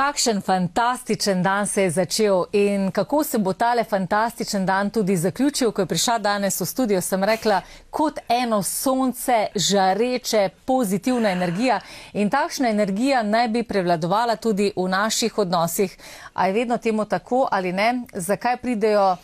Kakšen 0.00 0.40
fantastičen 0.40 1.42
dan 1.42 1.66
se 1.66 1.82
je 1.82 1.90
začel 1.90 2.44
in 2.52 2.90
kako 2.90 3.24
se 3.24 3.38
bo 3.38 3.52
tale 3.52 3.84
fantastičen 3.84 4.66
dan 4.66 4.90
tudi 4.90 5.16
zaključil, 5.16 5.72
ko 5.72 5.82
je 5.82 5.86
prišla 5.86 6.18
danes 6.18 6.60
v 6.60 6.66
studio, 6.66 7.00
sem 7.00 7.24
rekla, 7.24 7.60
kot 7.90 8.18
eno 8.28 8.62
sonce, 8.62 9.46
žareče, 9.54 10.48
pozitivna 10.64 11.30
energija 11.30 11.80
in 12.12 12.30
takšna 12.30 12.68
energija 12.68 13.22
naj 13.22 13.48
bi 13.48 13.62
prevladovala 13.62 14.36
tudi 14.36 14.72
v 14.76 14.88
naših 14.88 15.38
odnosih. 15.38 15.96
A 16.34 16.46
je 16.46 16.52
vedno 16.52 16.78
temu 16.78 17.04
tako 17.04 17.48
ali 17.50 17.72
ne? 17.72 18.02
Zakaj 18.12 18.56
pridejo 18.56 19.16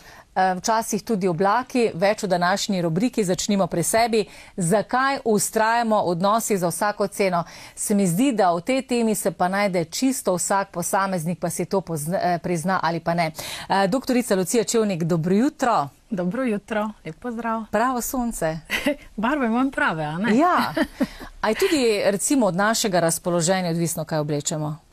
včasih 0.57 1.03
tudi 1.03 1.27
oblaki, 1.27 1.91
več 1.93 2.23
v 2.23 2.27
današnji 2.27 2.81
rubriki, 2.81 3.23
začnimo 3.23 3.67
pri 3.67 3.83
sebi. 3.83 4.25
Zakaj 4.57 5.19
ustrajamo 5.25 6.01
odnosi 6.01 6.57
za 6.57 6.67
vsako 6.67 7.07
ceno? 7.07 7.43
Se 7.75 7.95
mi 7.95 8.07
zdi, 8.07 8.31
da 8.31 8.51
v 8.53 8.61
tej 8.61 8.81
temi 8.81 9.15
se 9.15 9.31
pa 9.31 9.47
najde 9.47 9.85
čisto 9.85 10.35
vsak 10.35 10.71
posameznik, 10.71 11.39
pa 11.39 11.49
si 11.49 11.65
to 11.65 11.81
pozna, 11.81 12.19
eh, 12.21 12.39
prizna 12.39 12.79
ali 12.83 12.99
pa 12.99 13.13
ne. 13.13 13.31
Eh, 13.69 13.87
doktorica 13.87 14.35
Lucija 14.35 14.63
Čevnik, 14.63 15.03
dobro 15.03 15.35
jutro. 15.35 15.89
Dobro 16.09 16.43
jutro, 16.43 16.89
lep 17.05 17.15
pozdrav. 17.19 17.65
Pravo 17.71 18.01
sonce. 18.01 18.59
Barve 19.15 19.45
imam 19.45 19.71
prave, 19.71 20.03
a 20.03 20.17
ne? 20.17 20.37
Ja. 20.37 20.73
A 21.41 21.49
je 21.49 21.55
tudi 21.55 22.01
recimo 22.05 22.45
od 22.45 22.55
našega 22.55 22.99
razpoloženja 22.99 23.69
odvisno, 23.69 24.05
kaj 24.05 24.19
oblečemo? 24.19 24.86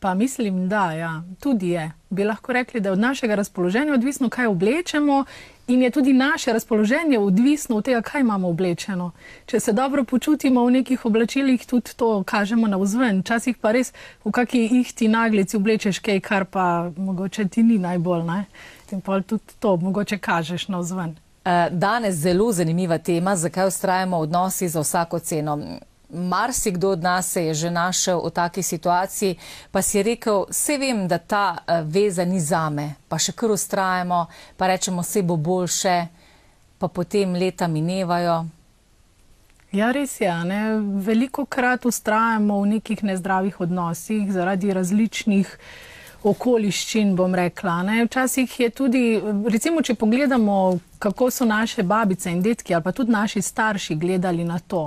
Pa 0.00 0.14
mislim, 0.14 0.68
da 0.68 0.92
ja, 0.92 1.22
tudi 1.40 1.68
je. 1.68 1.90
Bi 2.10 2.24
lahko 2.24 2.52
rekli, 2.52 2.80
da 2.80 2.88
je 2.88 2.92
od 2.92 2.98
našega 2.98 3.34
razpoloženja 3.34 3.94
odvisno, 3.94 4.28
kaj 4.28 4.46
oblečemo, 4.46 5.24
in 5.72 5.82
je 5.82 5.90
tudi 5.90 6.12
naše 6.12 6.52
razpoloženje 6.52 7.18
odvisno 7.18 7.76
od 7.76 7.84
tega, 7.84 8.02
kaj 8.02 8.20
imamo 8.20 8.48
oblečeno. 8.48 9.10
Če 9.46 9.60
se 9.60 9.72
dobro 9.72 10.04
počutimo 10.04 10.64
v 10.64 10.70
nekih 10.70 11.04
oblačilih, 11.04 11.66
tudi 11.66 11.94
to 11.96 12.22
kažemo 12.22 12.66
na 12.66 12.76
vzven. 12.76 13.20
Včasih 13.20 13.56
pa 13.56 13.72
res 13.72 13.92
v 14.24 14.32
kakšni 14.32 14.80
ihti 14.80 15.08
naglici 15.08 15.56
oblečeš 15.56 15.98
kaj, 15.98 16.20
kar 16.20 16.44
pa 16.44 16.90
mogoče 16.96 17.48
ti 17.48 17.62
ni 17.62 17.78
najbolj. 17.78 18.24
Ne? 18.24 18.44
In 18.90 19.00
pa 19.00 19.20
tudi 19.20 19.58
to 19.58 19.76
mogoče 19.76 20.18
kažeš 20.18 20.68
na 20.68 20.78
vzven. 20.78 21.16
Eh, 21.44 21.68
danes 21.70 22.14
zelo 22.14 22.52
zanimiva 22.52 22.98
tema, 22.98 23.36
zakaj 23.36 23.66
ustrajamo 23.66 24.18
odnosi 24.18 24.68
za 24.68 24.80
vsako 24.80 25.18
ceno 25.18 25.58
marsikdo 26.12 26.90
od 26.90 27.02
nas 27.02 27.32
se 27.32 27.44
je 27.44 27.54
že 27.54 27.70
našel 27.70 28.22
v 28.24 28.30
taki 28.30 28.62
situaciji, 28.62 29.36
pa 29.70 29.82
si 29.82 29.98
je 29.98 30.02
rekel, 30.02 30.46
vse 30.50 30.78
vem, 30.78 31.08
da 31.08 31.18
ta 31.18 31.56
eh, 31.66 31.82
veza 31.84 32.24
ni 32.24 32.40
zame, 32.40 32.94
pa 33.08 33.18
še 33.18 33.32
kar 33.32 33.50
ustrajamo, 33.50 34.26
pa 34.56 34.66
rečemo, 34.66 35.02
vse 35.02 35.22
bo 35.22 35.36
boljše, 35.36 36.06
pa 36.78 36.88
potem 36.88 37.34
leta 37.34 37.68
minevajo. 37.68 38.46
Ja, 39.72 39.92
res 39.94 40.20
je. 40.20 40.30
Ne? 40.44 40.80
Veliko 40.98 41.44
krat 41.46 41.86
ustrajamo 41.86 42.58
v 42.62 42.74
nekih 42.74 43.04
nezdravih 43.06 43.60
odnosih 43.60 44.32
zaradi 44.32 44.72
različnih 44.74 45.58
okoliščin, 46.22 47.14
bom 47.16 47.34
rekla. 47.34 47.82
Ne? 47.82 48.04
Včasih 48.04 48.60
je 48.60 48.70
tudi, 48.70 49.02
recimo, 49.48 49.82
če 49.82 49.94
pogledamo, 49.94 50.78
kako 51.00 51.30
so 51.32 51.46
naše 51.48 51.82
babice 51.82 52.28
in 52.30 52.42
detki 52.44 52.74
ali 52.74 52.84
pa 52.84 52.92
tudi 52.92 53.12
naši 53.12 53.42
starši 53.42 53.94
gledali 53.94 54.44
na 54.44 54.58
to. 54.58 54.84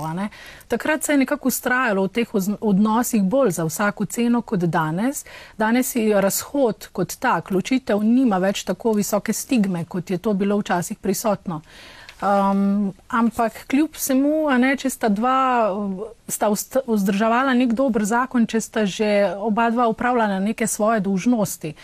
Takrat 0.68 1.02
se 1.02 1.12
je 1.12 1.18
nekako 1.18 1.48
ustrajalo 1.48 2.04
v 2.04 2.08
teh 2.08 2.34
odnosih 2.60 3.22
bolj 3.22 3.50
za 3.50 3.64
vsako 3.64 4.04
ceno 4.04 4.42
kot 4.42 4.60
danes. 4.60 5.24
Danes 5.58 5.96
je 5.96 6.20
razhod 6.20 6.88
kot 6.92 7.16
tak, 7.18 7.50
ločitev 7.50 8.02
nima 8.02 8.38
več 8.38 8.62
tako 8.64 8.92
visoke 8.92 9.32
stigme, 9.32 9.84
kot 9.84 10.10
je 10.10 10.18
to 10.18 10.32
bilo 10.32 10.58
včasih 10.58 10.98
prisotno. 10.98 11.62
Um, 12.24 12.92
ampak 13.08 13.66
kljub 13.68 13.98
vsemu, 13.98 14.48
ne, 14.58 14.76
če 14.80 14.88
sta 14.90 15.10
dva 15.12 15.68
sta 16.28 16.48
vzdrževala 16.48 17.52
nek 17.52 17.74
dober 17.76 18.06
zakon, 18.08 18.46
če 18.48 18.60
sta 18.64 18.86
že 18.88 19.34
oba 19.36 19.68
dva 19.74 19.90
upravljala 19.92 20.38
neke 20.40 20.66
svoje 20.66 21.02
dolžnosti. 21.04 21.74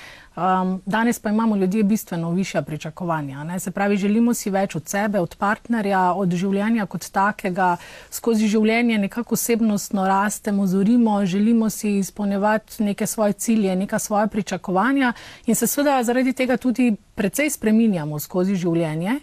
Um, 0.40 0.78
danes 0.86 1.18
pa 1.18 1.28
imamo 1.30 1.56
ljudje 1.56 1.82
bistveno 1.82 2.30
višja 2.30 2.62
pričakovanja. 2.62 3.44
Ne. 3.44 3.58
Se 3.60 3.70
pravi, 3.70 3.96
želimo 3.96 4.34
si 4.34 4.50
več 4.50 4.74
od 4.78 4.88
sebe, 4.88 5.20
od 5.20 5.34
partnerja, 5.36 6.12
od 6.16 6.32
življenja 6.32 6.86
kot 6.86 7.10
takega. 7.12 7.74
Skozi 8.10 8.48
življenje 8.48 8.98
nekako 8.98 9.34
osebnostno 9.34 10.06
rastemo, 10.08 10.66
zorimo, 10.66 11.18
želimo 11.26 11.68
si 11.70 11.98
izpolnjevati 11.98 12.82
neke 12.84 13.06
svoje 13.06 13.32
cilje, 13.32 13.76
neka 13.76 13.98
svoje 13.98 14.28
pričakovanja 14.28 15.12
in 15.46 15.54
se 15.54 15.66
seveda 15.66 16.02
zaradi 16.02 16.32
tega 16.32 16.56
tudi 16.56 16.94
precej 17.14 17.50
spreminjamo 17.50 18.18
skozi 18.18 18.54
življenje. 18.56 19.20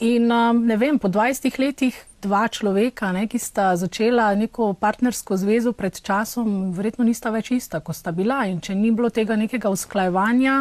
In 0.00 0.30
um, 0.30 0.60
ne 0.66 0.76
vem, 0.78 0.98
po 0.98 1.08
20 1.08 1.58
letih 1.58 1.96
dva 2.22 2.46
človeka, 2.46 3.10
ne, 3.14 3.24
ki 3.26 3.38
sta 3.38 3.72
začela 3.78 4.30
neko 4.38 4.72
partnersko 4.78 5.38
zvezo 5.38 5.72
pred 5.74 5.98
časom, 5.98 6.70
verjetno 6.74 7.06
nista 7.06 7.32
več 7.34 7.50
ista, 7.56 7.80
kot 7.82 7.98
sta 7.98 8.12
bila. 8.14 8.44
In 8.46 8.60
če 8.62 8.76
ni 8.78 8.92
bilo 8.94 9.10
tega 9.10 9.34
nekega 9.38 9.72
usklajevanja, 9.74 10.60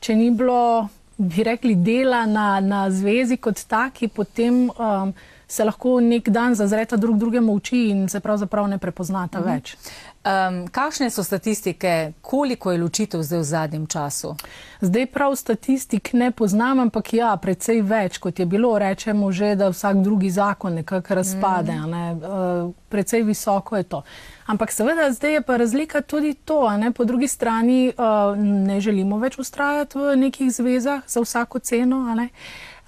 če 0.00 0.16
ni 0.16 0.30
bilo, 0.32 0.88
bi 1.20 1.44
rekli, 1.44 1.74
dela 1.76 2.24
na, 2.28 2.46
na 2.64 2.86
zvezi 2.88 3.36
kot 3.36 3.60
taki, 3.68 4.08
potem 4.08 4.68
um, 4.72 5.12
se 5.50 5.64
lahko 5.64 6.00
nek 6.00 6.28
dan 6.28 6.54
zazreta 6.54 6.96
drug 6.96 7.18
drugemu 7.18 7.54
oči 7.54 7.88
in 7.90 8.08
se 8.08 8.20
pravzaprav 8.20 8.68
ne 8.68 8.78
prepoznata 8.78 9.40
mhm. 9.40 9.48
več. 9.50 9.76
Um, 10.20 10.66
kakšne 10.68 11.08
so 11.10 11.24
statistike, 11.24 12.12
koliko 12.20 12.72
je 12.72 12.78
ločitev 12.78 13.22
zdaj 13.24 13.38
v 13.38 13.44
zadnjem 13.44 13.86
času? 13.86 14.34
Zdaj 14.80 15.06
prav 15.06 15.36
statistik 15.36 16.12
ne 16.12 16.28
poznam, 16.30 16.82
ampak 16.84 17.14
ja, 17.16 17.30
precej 17.40 17.80
več, 17.82 18.18
kot 18.20 18.38
je 18.38 18.46
bilo, 18.46 18.74
rečemo 18.78 19.32
že, 19.32 19.54
da 19.56 19.70
vsak 19.72 20.02
drugi 20.04 20.30
zakon 20.30 20.74
nekako 20.74 21.14
razpade. 21.14 21.72
Mm. 21.72 21.90
Ne? 21.90 22.04
Uh, 22.12 22.70
precej 22.88 23.24
visoko 23.24 23.80
je 23.80 23.82
to. 23.82 24.02
Ampak 24.46 24.72
seveda 24.76 25.08
zdaj 25.12 25.34
je 25.34 25.42
pa 25.42 25.56
razlika 25.56 26.00
tudi 26.00 26.34
to, 26.34 26.68
ne? 26.76 26.92
po 26.92 27.04
drugi 27.04 27.28
strani 27.28 27.88
uh, 27.88 28.36
ne 28.38 28.80
želimo 28.80 29.18
več 29.18 29.38
ustrajati 29.38 29.98
v 29.98 30.16
nekih 30.16 30.52
zvezah 30.52 31.02
za 31.06 31.20
vsako 31.24 31.58
ceno. 31.58 32.04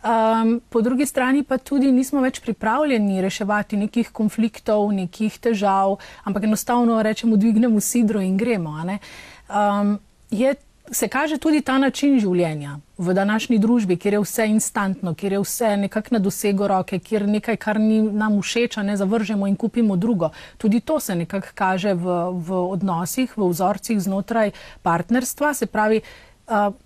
Um, 0.03 0.61
po 0.69 0.81
drugi 0.81 1.07
strani 1.07 1.45
pa 1.47 1.59
tudi 1.59 1.93
nismo 1.93 2.21
več 2.21 2.41
pripravljeni 2.43 3.21
reševati 3.23 3.79
nekih 3.79 4.09
konfliktov, 4.11 4.89
nekih 4.91 5.37
težav, 5.39 6.01
ampak 6.27 6.49
enostavno 6.49 6.97
rečemo, 7.03 7.37
dvignemo 7.37 7.81
sidro 7.81 8.21
in 8.21 8.35
gremo. 8.37 8.75
Um, 8.83 9.99
je, 10.31 10.55
se 10.91 11.09
kaže 11.09 11.39
tudi 11.39 11.61
ta 11.63 11.79
način 11.79 12.19
življenja 12.19 12.81
v 12.99 13.15
današnji 13.15 13.59
družbi, 13.59 13.97
kjer 13.97 14.17
je 14.19 14.25
vse 14.25 14.47
instantno, 14.51 15.15
kjer 15.15 15.33
je 15.33 15.41
vse 15.45 15.71
nekako 15.77 16.17
na 16.17 16.19
dosego 16.19 16.67
roke, 16.67 16.99
kjer 16.99 17.29
nekaj, 17.29 17.57
kar 17.63 17.81
ni 17.81 18.03
nam 18.03 18.41
všeč, 18.43 18.81
ne 18.83 18.97
zavržemo 18.97 19.47
in 19.47 19.57
kupimo 19.57 19.97
drugo. 19.97 20.33
Tudi 20.59 20.81
to 20.81 20.99
se 21.01 21.15
nekako 21.15 21.55
kaže 21.55 21.95
v, 21.95 22.19
v 22.43 22.59
odnosih, 22.75 23.39
v 23.39 23.53
vzorcih 23.55 24.03
znotraj 24.03 24.51
partnerstva. 24.83 25.55
Se 25.55 25.67
pravi, 25.67 26.03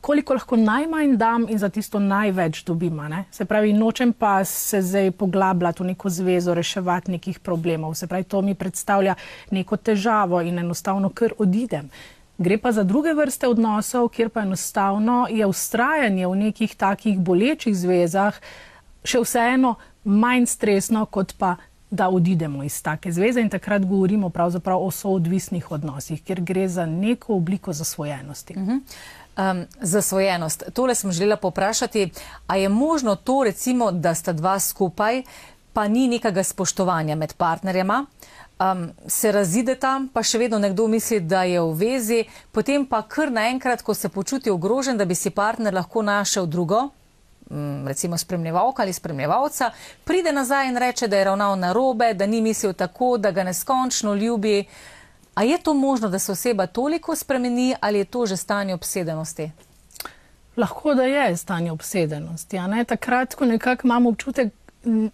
koliko 0.00 0.34
lahko 0.34 0.56
najmanj 0.56 1.16
dam 1.16 1.46
in 1.48 1.58
za 1.58 1.68
tisto 1.68 1.98
največ 1.98 2.64
dobim. 2.64 3.00
Se 3.30 3.44
pravi, 3.44 3.72
nočem 3.72 4.12
pa 4.12 4.44
se 4.44 4.82
zdaj 4.82 5.10
poglabljati 5.10 5.82
v 5.82 5.86
neko 5.86 6.10
zvezo, 6.10 6.54
reševati 6.54 7.10
nekih 7.10 7.38
problemov. 7.40 7.94
Se 7.94 8.06
pravi, 8.06 8.24
to 8.24 8.42
mi 8.42 8.54
predstavlja 8.54 9.14
neko 9.50 9.76
težavo 9.76 10.40
in 10.40 10.58
enostavno 10.58 11.08
kar 11.08 11.32
odidem. 11.38 11.90
Gre 12.38 12.58
pa 12.58 12.72
za 12.72 12.82
druge 12.84 13.14
vrste 13.14 13.48
odnosov, 13.48 14.08
kjer 14.08 14.28
pa 14.28 14.42
enostavno 14.42 15.26
je 15.30 15.46
ustrajanje 15.46 16.26
v 16.26 16.36
nekih 16.36 16.74
takih 16.76 17.18
bolečih 17.18 17.76
zvezah 17.76 18.34
še 19.04 19.22
vseeno 19.22 19.74
manj 20.04 20.46
stresno, 20.46 21.06
kot 21.06 21.32
pa 21.38 21.56
da 21.90 22.08
odidemo 22.08 22.64
iz 22.66 22.82
take 22.82 23.12
zveze 23.12 23.40
in 23.40 23.48
takrat 23.48 23.84
govorimo 23.86 24.28
pravzaprav 24.28 24.82
o 24.82 24.90
soodvisnih 24.90 25.70
odnosih, 25.72 26.22
kjer 26.22 26.40
gre 26.40 26.68
za 26.68 26.86
neko 26.86 27.34
obliko 27.34 27.72
zasvojenosti. 27.72 28.54
Uh 28.56 28.62
mhm. 28.62 28.70
-huh. 28.70 28.80
Um, 29.36 29.66
zasvojenost. 29.80 30.62
Tole 30.72 30.94
sem 30.94 31.12
želela 31.12 31.36
poprašati, 31.36 32.10
a 32.46 32.56
je 32.56 32.68
možno 32.68 33.16
to, 33.16 33.42
recimo, 33.44 33.90
da 33.92 34.14
sta 34.14 34.32
dva 34.32 34.58
skupaj, 34.58 35.22
pa 35.72 35.88
ni 35.88 36.08
nekega 36.08 36.40
spoštovanja 36.42 37.14
med 37.14 37.34
partnerjema, 37.36 38.06
um, 38.58 38.90
se 39.06 39.32
razideta, 39.32 40.00
pa 40.12 40.22
še 40.22 40.38
vedno 40.40 40.58
nekdo 40.58 40.86
misli, 40.88 41.20
da 41.20 41.42
je 41.44 41.60
v 41.60 41.74
vezi, 41.76 42.22
potem 42.52 42.86
pa 42.88 43.02
kar 43.02 43.32
naenkrat, 43.32 43.82
ko 43.84 43.94
se 43.94 44.08
počuti 44.08 44.50
ogrožen, 44.50 44.96
da 44.96 45.04
bi 45.04 45.14
si 45.14 45.30
partner 45.30 45.74
lahko 45.74 46.02
našel 46.02 46.46
drugo, 46.46 46.88
um, 47.50 47.84
recimo 47.88 48.16
spremljevalka 48.18 48.82
ali 48.82 48.92
spremljevalca, 48.92 49.70
pride 50.04 50.32
nazaj 50.32 50.68
in 50.68 50.80
reče, 50.80 51.08
da 51.08 51.20
je 51.20 51.24
ravnal 51.24 51.58
na 51.58 51.72
robe, 51.76 52.14
da 52.14 52.26
ni 52.26 52.40
mislil 52.40 52.72
tako, 52.72 53.18
da 53.18 53.30
ga 53.30 53.44
neskončno 53.44 54.14
ljubi. 54.14 54.62
A 55.36 55.42
je 55.42 55.58
to 55.58 55.74
možno, 55.74 56.08
da 56.08 56.18
se 56.18 56.32
oseba 56.32 56.66
toliko 56.66 57.16
spremeni 57.16 57.74
ali 57.80 57.98
je 57.98 58.04
to 58.04 58.26
že 58.26 58.36
stanje 58.36 58.74
obsedenosti? 58.74 59.50
Lahko 60.56 60.94
da 60.94 61.02
je 61.02 61.36
stanje 61.36 61.72
obsedenosti. 61.72 62.56
Takrat, 62.86 63.34
ko 63.34 63.44
nekako 63.44 63.86
imamo 63.86 64.08
občutek, 64.08 64.52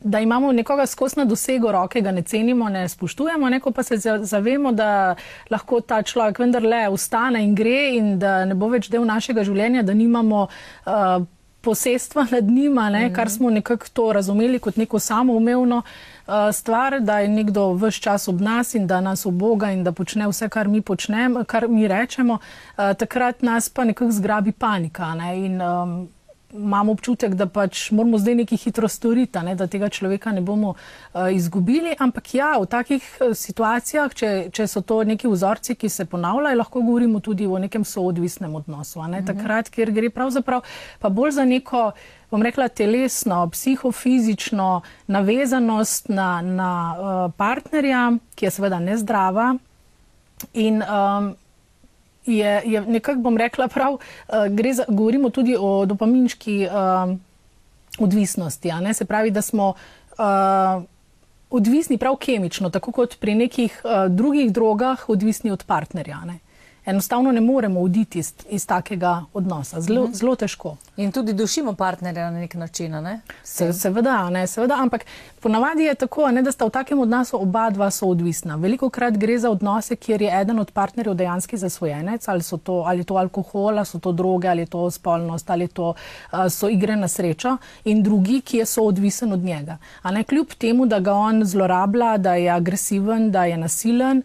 da 0.01 0.21
imamo 0.21 0.53
nekoga 0.53 0.87
skozi 0.87 1.19
na 1.19 1.25
dosego 1.25 1.73
roke, 1.73 2.01
ga 2.01 2.11
ne 2.11 2.23
cenimo, 2.23 2.69
ne 2.69 2.89
spoštujemo, 2.89 3.49
neko 3.49 3.71
pa 3.71 3.83
se 3.83 3.97
zavemo, 4.23 4.73
da 4.73 5.15
lahko 5.51 5.81
ta 5.81 6.03
človek 6.03 6.39
vendarle 6.39 6.89
ustane 6.89 7.43
in 7.45 7.55
gre 7.55 7.97
in 7.97 8.19
da 8.19 8.45
ne 8.45 8.55
bo 8.55 8.69
več 8.69 8.91
del 8.91 9.05
našega 9.05 9.45
življenja, 9.45 9.83
da 9.83 9.95
nimamo 9.95 10.47
uh, 10.47 11.25
posestva 11.63 12.27
nad 12.31 12.45
njima, 12.45 12.91
ne, 12.91 13.09
mm. 13.09 13.15
kar 13.15 13.31
smo 13.31 13.51
nekako 13.51 13.87
to 13.93 14.13
razumeli 14.13 14.59
kot 14.59 14.77
neko 14.77 14.99
samoumevno 14.99 15.77
uh, 15.77 16.33
stvar, 16.53 17.01
da 17.01 17.19
je 17.19 17.29
nekdo 17.29 17.73
vse 17.73 18.01
čas 18.01 18.29
ob 18.29 18.41
nas 18.41 18.75
in 18.75 18.87
da 18.87 19.01
nas 19.01 19.27
oboga 19.27 19.71
in 19.71 19.85
da 19.85 19.93
počne 19.93 20.29
vse, 20.29 20.49
kar 20.49 20.69
mi 20.69 20.81
počnemo, 20.81 21.45
kar 21.45 21.69
mi 21.69 21.89
rečemo, 21.89 22.35
uh, 22.35 22.95
takrat 22.99 23.43
nas 23.43 23.69
pa 23.69 23.85
nekako 23.85 24.11
zgrabi 24.13 24.53
panika. 24.53 25.15
Ne, 25.15 25.39
in, 25.45 25.63
um, 25.63 26.09
imam 26.53 26.89
občutek, 26.89 27.35
da 27.35 27.47
pač 27.47 27.91
moramo 27.91 28.19
zdaj 28.19 28.35
nekaj 28.35 28.59
hitro 28.59 28.89
storiti, 28.89 29.41
ne, 29.45 29.55
da 29.55 29.67
tega 29.67 29.89
človeka 29.89 30.33
ne 30.33 30.41
bomo 30.41 30.75
uh, 30.75 31.29
izgubili. 31.33 31.95
Ampak 31.99 32.35
ja, 32.35 32.53
v 32.61 32.69
takih 32.71 33.05
uh, 33.21 33.35
situacijah, 33.37 34.15
če, 34.15 34.31
če 34.53 34.67
so 34.69 34.83
to 34.85 35.03
neki 35.09 35.31
vzorci, 35.33 35.77
ki 35.81 35.89
se 35.89 36.05
ponavljajo, 36.05 36.59
lahko 36.61 36.83
govorimo 36.85 37.21
tudi 37.21 37.47
o 37.47 37.59
nekem 37.59 37.85
soodvisnem 37.85 38.55
odnosu. 38.55 39.03
Ne, 39.03 39.23
mhm. 39.23 39.29
Takrat, 39.33 39.73
kjer 39.73 39.93
gre 39.93 40.11
pravzaprav 40.11 40.65
pa 41.01 41.09
bolj 41.09 41.39
za 41.41 41.49
neko. 41.49 41.91
Bom 42.33 42.41
rekla 42.41 42.71
telesno, 42.73 43.43
psihofizično 43.53 44.81
navezanost 45.13 46.09
na, 46.09 46.41
na 46.41 46.71
uh, 46.97 47.19
partnerja, 47.37 48.07
ki 48.35 48.49
je 48.49 48.51
seveda 48.55 48.79
nezdrava. 48.81 49.51
In 50.57 50.81
um, 50.81 51.35
je, 52.27 52.63
je 52.65 52.81
nekako, 52.81 53.21
bom 53.21 53.37
rekla, 53.37 53.69
prav, 53.69 53.93
uh, 53.93 54.75
za, 54.75 54.85
govorimo 54.89 55.31
tudi 55.31 55.57
o 55.61 55.87
dopaminski 55.87 56.67
uh, 56.67 57.17
odvisnosti. 57.99 58.71
Se 58.95 59.05
pravi, 59.05 59.31
da 59.31 59.43
smo 59.43 59.69
uh, 59.69 60.83
odvisni 61.51 61.99
prav 61.99 62.17
kemično, 62.17 62.71
tako 62.71 62.93
kot 62.93 63.19
pri 63.21 63.35
nekih 63.35 63.83
uh, 63.85 64.13
drugih 64.13 64.53
drogah, 64.53 65.09
odvisni 65.09 65.51
od 65.51 65.65
partnerja. 65.65 66.25
Ne? 66.25 66.39
Enostavno 66.85 67.33
ne 67.33 67.41
moremo 67.41 67.81
oditi 67.81 68.19
iz, 68.19 68.33
iz 68.51 68.67
takega 68.67 69.25
odnosa. 69.33 69.81
Zelo, 69.81 70.07
-hmm. 70.07 70.15
zelo 70.15 70.37
težko. 70.37 70.77
In 70.97 71.13
tudi 71.13 71.33
dušimo 71.33 71.73
partnerja 71.75 72.31
na 72.31 72.39
nek 72.41 72.55
način. 72.55 72.93
Ne? 72.93 73.21
Se, 73.43 73.73
seveda, 73.73 74.31
ne, 74.31 74.47
seveda, 74.47 74.77
ampak 74.79 75.05
ponavadi 75.41 75.83
je 75.83 75.95
tako, 75.95 76.31
ne, 76.31 76.43
da 76.43 76.53
sta 76.53 76.65
v 76.65 76.71
takem 76.71 76.99
odnosu 76.99 77.43
oba 77.43 77.71
dva 77.71 77.91
soodvisna. 77.91 78.57
Veliko 78.57 78.91
krat 78.91 79.17
gre 79.17 79.39
za 79.39 79.51
odnose, 79.51 79.97
kjer 79.97 80.23
je 80.23 80.41
eden 80.41 80.59
od 80.59 80.71
partnerjev 80.71 81.15
dejansko 81.15 81.57
zasvojenec, 81.57 82.29
ali 82.29 82.43
so 82.43 82.57
to, 82.57 82.83
ali 82.87 83.05
to 83.05 83.15
alkohol, 83.15 83.79
ali 83.79 83.87
so 83.87 83.99
to 83.99 84.13
droge, 84.13 84.49
ali 84.49 84.67
to 84.67 84.91
spolnost, 84.91 85.51
ali 85.51 85.69
to 85.69 85.95
so 86.51 86.69
igre 86.69 86.97
na 86.97 87.09
srečo, 87.09 87.57
in 87.85 88.03
drugi, 88.03 88.41
ki 88.41 88.57
je 88.57 88.67
soodvisen 88.67 89.33
od 89.33 89.41
njega. 89.41 89.79
Ne, 90.05 90.25
kljub 90.25 90.47
temu, 90.59 90.87
da 90.87 91.01
ga 91.01 91.13
on 91.13 91.45
zlorablja, 91.45 92.17
da 92.19 92.35
je 92.35 92.51
agresiven, 92.51 93.31
da 93.31 93.45
je 93.45 93.57
nasilen, 93.57 94.23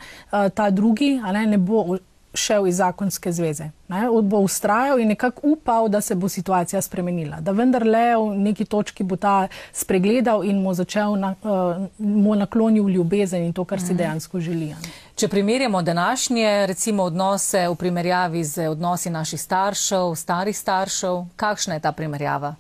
ta 0.54 0.70
drugi 0.70 1.22
ne, 1.34 1.46
ne 1.46 1.58
bo 1.58 1.98
šel 2.38 2.68
iz 2.68 2.78
zakonske 2.78 3.32
zveze. 3.32 3.70
Ne, 3.88 4.08
bo 4.24 4.40
ustrajal 4.44 5.00
in 5.00 5.08
nekako 5.08 5.42
upal, 5.44 5.88
da 5.90 6.02
se 6.02 6.16
bo 6.16 6.30
situacija 6.30 6.82
spremenila, 6.82 7.40
da 7.40 7.52
vendar 7.52 7.86
le 7.86 8.16
v 8.16 8.38
neki 8.38 8.66
točki 8.66 9.04
bo 9.04 9.16
ta 9.16 9.48
spregledal 9.74 10.44
in 10.44 10.62
mu 10.62 10.74
začel 10.74 11.16
na, 11.20 11.36
uh, 11.44 11.88
mu 11.98 12.36
naklonil 12.36 12.90
ljubezen 12.90 13.44
in 13.44 13.54
to, 13.54 13.66
kar 13.66 13.80
si 13.80 13.94
mhm. 13.94 13.98
dejansko 13.98 14.40
želi. 14.40 14.66
Ne. 14.66 14.94
Če 15.16 15.28
primerjamo 15.28 15.82
današnje 15.82 16.68
recimo 16.68 17.04
odnose 17.04 17.68
v 17.68 17.76
primerjavi 17.76 18.44
z 18.44 18.70
odnosi 18.70 19.10
naših 19.10 19.42
staršev, 19.42 20.16
starih 20.16 20.58
staršev, 20.58 21.26
kakšna 21.36 21.74
je 21.74 21.80
ta 21.80 21.92
primerjava? 21.92 22.56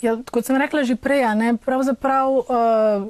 Ja, 0.00 0.14
kot 0.32 0.48
sem 0.48 0.56
rekla 0.56 0.80
že 0.88 0.96
prej, 0.96 1.28
ne, 1.36 1.52
pravzaprav 1.60 2.32
uh, 2.32 2.44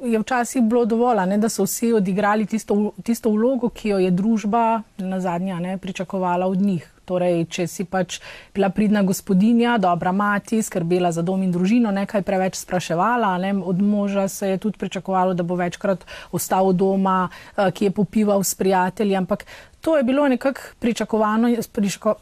je 0.03 0.19
včasih 0.19 0.63
bilo 0.63 0.83
dovolj, 0.85 1.23
da 1.39 1.47
so 1.49 1.63
vsi 1.63 1.93
odigrali 1.95 2.45
tisto, 2.45 2.91
tisto 3.03 3.31
vlogo, 3.31 3.69
ki 3.71 3.93
jo 3.95 3.99
je 3.99 4.11
družba 4.11 4.83
na 4.99 5.19
zadnja 5.23 5.59
ne, 5.59 5.77
pričakovala 5.77 6.47
od 6.51 6.59
njih. 6.59 6.87
Torej, 7.07 7.47
če 7.49 7.65
si 7.67 7.83
pač 7.89 8.19
bila 8.53 8.69
pridna 8.69 9.01
gospodinja, 9.03 9.77
dobra 9.81 10.11
mati, 10.15 10.61
skrbela 10.63 11.09
za 11.11 11.23
dom 11.25 11.41
in 11.43 11.51
družino, 11.51 11.91
nekaj 11.91 12.21
preveč 12.27 12.59
spraševala, 12.59 13.33
ne, 13.41 13.55
od 13.57 13.81
moža 13.81 14.27
se 14.27 14.53
je 14.53 14.59
tudi 14.61 14.79
pričakovalo, 14.79 15.33
da 15.33 15.43
bo 15.43 15.55
večkrat 15.59 16.05
ostal 16.31 16.71
doma, 16.75 17.25
uh, 17.31 17.71
ki 17.71 17.87
je 17.87 17.95
popival 17.95 18.43
s 18.43 18.55
prijatelji, 18.55 19.15
ampak 19.15 19.47
to 19.81 19.97
je 19.97 20.03
bilo 20.03 20.27
nekako 20.27 20.75
pričakovano, 20.79 21.55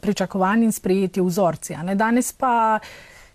pričakovani 0.00 0.64
in 0.64 0.72
sprejeti 0.72 1.20
vzorci. 1.20 1.76
Danes 1.94 2.32
pa 2.32 2.78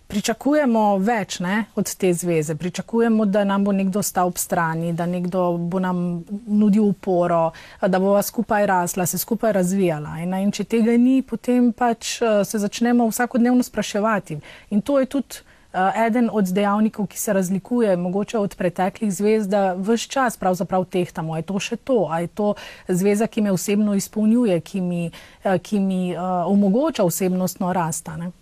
pričakujemo 0.06 0.98
več 1.02 1.40
ne, 1.40 1.64
od 1.74 1.94
te 1.98 2.12
zveze. 2.14 2.54
Pričakujemo, 2.54 3.26
da 3.26 3.44
nam 3.44 3.64
bo 3.64 3.72
nekdo 3.72 4.02
stal 4.02 4.30
ob 4.30 4.38
strani, 4.38 4.92
da 4.92 5.06
nekdo 5.06 5.56
bo 5.58 5.80
nam 5.82 6.24
nudil 6.46 6.84
uporo, 6.84 7.50
da 7.82 7.98
bova 7.98 8.22
skupaj 8.22 8.66
rasla, 8.66 9.06
se 9.06 9.18
skupaj 9.18 9.52
razvijala. 9.52 10.18
In, 10.22 10.34
in 10.34 10.52
če 10.52 10.64
tega 10.64 10.96
ni, 11.00 11.20
potem 11.22 11.72
pač 11.72 12.20
eh, 12.22 12.40
se 12.44 12.62
začnemo 12.62 13.08
vsakodnevno 13.10 13.66
spraševati. 13.66 14.40
In 14.70 14.80
to 14.80 15.00
je 15.00 15.12
tudi. 15.18 15.44
Uh, 15.76 15.92
eden 16.06 16.30
od 16.32 16.48
dejavnikov, 16.56 17.04
ki 17.12 17.18
se 17.20 17.32
razlikuje 17.36 17.96
mogoče 18.00 18.38
od 18.38 18.54
preteklih 18.56 19.10
zvez, 19.12 19.44
da 19.44 19.74
vse 19.76 20.08
čas 20.08 20.38
pravzaprav 20.40 20.86
tehtamo, 20.88 21.36
je 21.36 21.44
to 21.44 21.60
še 21.60 21.76
to, 21.76 21.98
ali 22.08 22.24
je 22.24 22.30
to 22.32 22.54
zveza, 22.88 23.26
ki 23.26 23.44
me 23.44 23.52
osebno 23.52 23.92
izpolnjuje, 23.98 24.56
ki 24.64 24.80
mi, 24.80 25.02
uh, 25.10 25.58
ki 25.60 25.80
mi 25.84 26.00
uh, 26.14 26.48
omogoča 26.48 27.04
osebnostno 27.04 27.74
rastanje. 27.76 28.32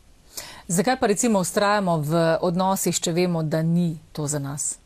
Zakaj 0.69 0.97
pa 0.97 1.07
recimo 1.07 1.39
ustrajamo 1.39 1.99
v 2.01 2.21
odnosih, 2.41 2.97
če 2.97 3.13
vemo, 3.13 3.43
da 3.43 3.61
ni 3.63 3.99
to 4.17 4.25
za 4.27 4.39
nas? 4.41 4.79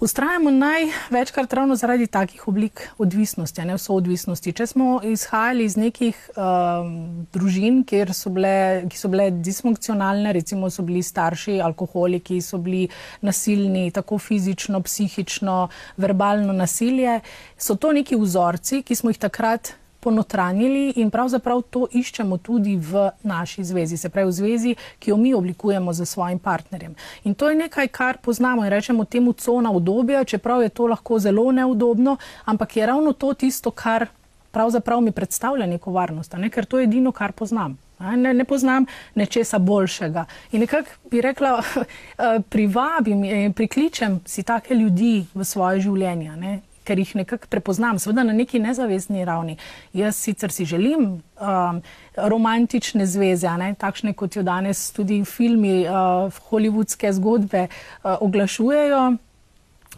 Ustrajamo 0.00 0.50
največkrat 0.50 1.52
ravno 1.52 1.76
zaradi 1.76 2.06
takih 2.06 2.48
oblik 2.48 2.80
odvisnosti, 2.98 3.60
ne 3.64 3.76
vso 3.76 3.92
odvisnosti. 3.94 4.52
Če 4.56 4.66
smo 4.66 5.02
izhajali 5.04 5.68
iz 5.68 5.76
nekih 5.76 6.16
um, 6.32 6.96
družin, 7.32 7.84
so 8.12 8.32
bile, 8.32 8.88
ki 8.88 8.98
so 8.98 9.12
bile 9.12 9.28
disfunkcionalne, 9.36 10.32
recimo 10.32 10.72
so 10.72 10.82
bili 10.82 11.02
starši 11.04 11.60
alkoholiki, 11.60 12.40
so 12.40 12.58
bili 12.58 12.88
nasilni, 13.20 13.90
tako 13.92 14.18
fizično, 14.18 14.80
psihično, 14.80 15.68
verbalno 15.96 16.56
nasilje, 16.56 17.20
so 17.58 17.76
to 17.76 17.92
neki 17.92 18.16
vzorci, 18.16 18.82
ki 18.82 18.96
smo 18.96 19.12
jih 19.12 19.20
takrat 19.28 19.76
ponotranjili 20.04 20.92
in 21.00 21.10
pravzaprav 21.10 21.62
to 21.72 21.86
iščemo 21.92 22.38
tudi 22.44 22.76
v 22.76 23.08
naši 23.22 23.64
zvezi, 23.64 23.96
se 23.96 24.08
pravi 24.12 24.28
v 24.28 24.36
zvezi, 24.36 24.74
ki 24.98 25.10
jo 25.10 25.16
mi 25.16 25.32
oblikujemo 25.34 25.92
z 25.92 26.06
svojim 26.06 26.38
partnerjem. 26.38 26.94
In 27.24 27.34
to 27.34 27.48
je 27.48 27.56
nekaj, 27.56 27.88
kar 27.88 28.18
poznamo 28.22 28.64
in 28.64 28.70
rečemo 28.70 29.04
temu 29.04 29.32
cona 29.32 29.72
obdobja, 29.72 30.24
čeprav 30.24 30.62
je 30.62 30.68
to 30.68 30.86
lahko 30.92 31.18
zelo 31.18 31.52
neudobno, 31.52 32.16
ampak 32.44 32.76
je 32.76 32.86
ravno 32.86 33.12
to 33.12 33.32
tisto, 33.34 33.70
kar 33.70 34.06
pravzaprav 34.54 35.00
mi 35.00 35.12
predstavlja 35.12 35.66
neko 35.66 35.92
varnost, 35.92 36.36
ne? 36.38 36.50
ker 36.50 36.64
to 36.64 36.78
je 36.78 36.90
edino, 36.90 37.12
kar 37.12 37.32
poznam. 37.32 37.78
Ne, 38.00 38.34
ne 38.34 38.44
poznam 38.44 38.86
nečesa 39.14 39.58
boljšega. 39.58 40.24
In 40.52 40.60
nekako 40.60 41.10
bi 41.10 41.20
rekla, 41.20 41.62
privabim 42.52 43.24
in 43.24 43.52
prikličem 43.52 44.20
si 44.26 44.42
take 44.42 44.74
ljudi 44.74 45.24
v 45.34 45.44
svoje 45.44 45.80
življenje. 45.80 46.36
Ne? 46.36 46.54
Ker 46.84 46.98
jih 46.98 47.14
nekako 47.16 47.48
prepoznam, 47.50 47.98
seveda 47.98 48.22
na 48.22 48.32
neki 48.32 48.58
nezavezni 48.62 49.24
ravni. 49.24 49.56
Jaz 49.92 50.16
sicer 50.16 50.52
si 50.52 50.64
želim 50.64 51.04
um, 51.14 51.82
romantične 52.16 53.06
zveze, 53.06 53.50
ne, 53.58 53.74
takšne 53.78 54.12
kot 54.12 54.36
jo 54.36 54.42
danes 54.42 54.90
tudi 54.92 55.22
filmi, 55.24 55.84
uh, 55.88 56.32
hollywoodske 56.50 57.12
zgodbe 57.12 57.66
uh, 57.68 58.16
oglašujejo. 58.20 59.04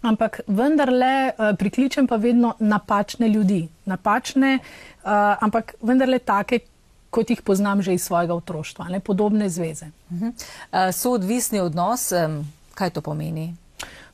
Ampak 0.06 0.40
vendarle 0.46 1.32
uh, 1.32 1.52
prikličem 1.58 2.06
pa 2.06 2.16
vedno 2.16 2.54
napačne 2.58 3.28
ljudi. 3.28 3.66
Napačne, 3.84 4.58
uh, 4.58 5.10
ampak 5.40 5.74
vendarle 5.82 6.18
take, 6.18 6.60
kot 7.10 7.30
jih 7.30 7.42
poznam 7.42 7.82
že 7.82 7.94
iz 7.94 8.04
svojega 8.04 8.34
otroštva, 8.34 8.88
ne 8.92 9.00
podobne 9.00 9.48
zveze. 9.48 9.86
Uh 10.10 10.20
-huh. 10.20 10.32
uh, 10.32 10.94
so 10.94 11.10
odvisni 11.10 11.60
odnos, 11.60 12.12
um, 12.12 12.44
kaj 12.74 12.90
to 12.90 13.00
pomeni? 13.00 13.54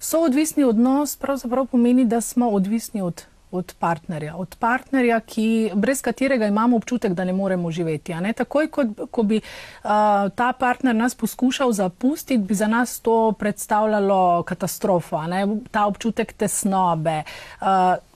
Soodvisni 0.02 0.64
odnos 0.64 1.16
pravzaprav 1.16 1.66
pomeni, 1.66 2.04
da 2.04 2.20
smo 2.20 2.48
odvisni 2.50 3.02
od, 3.02 3.22
od 3.50 3.74
partnerja. 3.78 4.36
Od 4.36 4.56
partnerja, 4.58 5.20
ki, 5.20 5.70
brez 5.74 6.02
katerega 6.02 6.46
imamo 6.46 6.76
občutek, 6.76 7.12
da 7.12 7.24
ne 7.24 7.32
moremo 7.32 7.70
živeti. 7.70 8.14
Ne? 8.14 8.32
Takoj, 8.32 8.66
ko, 8.66 8.84
ko 9.10 9.22
bi 9.22 9.38
uh, 9.38 9.90
ta 10.34 10.52
partner 10.58 10.94
nas 10.94 11.14
poskušal 11.14 11.72
zapustiti, 11.72 12.42
bi 12.42 12.54
za 12.54 12.66
nas 12.66 13.00
to 13.00 13.32
predstavljalo 13.38 14.42
katastrofo, 14.42 15.22
ne? 15.22 15.46
ta 15.70 15.86
občutek 15.86 16.32
tesnobe. 16.32 17.22
Uh, 17.60 17.66